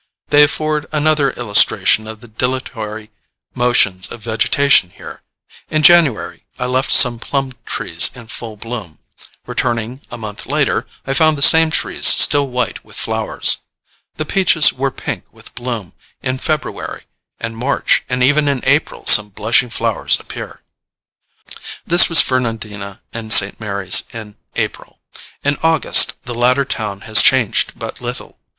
They 0.29 0.41
afford 0.41 0.87
another 0.91 1.29
illustration 1.33 2.07
of 2.07 2.21
the 2.21 2.27
dilatory 2.27 3.11
motions 3.53 4.07
of 4.11 4.23
vegetation 4.23 4.89
here. 4.89 5.21
In 5.69 5.83
January 5.83 6.43
I 6.57 6.65
left 6.65 6.91
some 6.91 7.19
plum 7.19 7.51
trees 7.67 8.09
in 8.15 8.25
full 8.25 8.57
bloom: 8.57 8.97
returning 9.45 10.01
a 10.09 10.17
month 10.17 10.47
later, 10.47 10.87
I 11.05 11.13
found 11.13 11.37
the 11.37 11.43
same 11.43 11.69
trees 11.69 12.07
still 12.07 12.47
white 12.49 12.83
with 12.83 12.95
flowers. 12.95 13.57
The 14.15 14.25
peaches 14.25 14.73
were 14.73 14.89
pink 14.89 15.25
with 15.31 15.53
bloom 15.53 15.93
in 16.23 16.39
February 16.39 17.05
and 17.39 17.55
March, 17.55 18.03
and 18.09 18.23
even 18.23 18.47
in 18.47 18.61
April 18.63 19.05
some 19.05 19.29
blushing 19.29 19.69
flowers 19.69 20.19
appear. 20.19 20.63
This 21.85 22.09
was 22.09 22.21
Fernandina 22.21 23.03
and 23.13 23.31
St. 23.31 23.59
Mary's 23.59 24.01
in 24.11 24.35
April: 24.55 24.97
in 25.43 25.57
August 25.61 26.23
the 26.23 26.33
latter 26.33 26.65
town 26.65 27.01
had 27.01 27.17
changed 27.17 27.77
but 27.77 28.01
little. 28.01 28.39